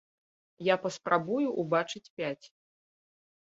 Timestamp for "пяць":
2.17-2.45